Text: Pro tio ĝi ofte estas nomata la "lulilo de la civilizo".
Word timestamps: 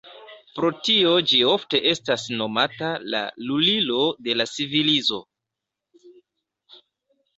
Pro 0.59 0.69
tio 0.85 1.09
ĝi 1.31 1.41
ofte 1.49 1.81
estas 1.91 2.23
nomata 2.39 2.89
la 3.15 3.21
"lulilo 3.51 4.01
de 4.29 4.37
la 4.41 4.49
civilizo". 4.55 5.23